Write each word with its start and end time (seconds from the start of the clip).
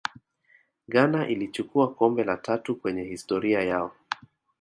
ghana 0.87 1.27
ilichukua 1.27 1.93
kombe 1.93 2.23
la 2.23 2.37
tatu 2.37 2.75
kwenye 2.75 3.03
historia 3.03 3.61
yao 3.61 3.93